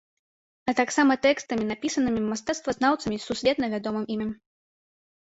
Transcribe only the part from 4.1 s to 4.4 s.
імем.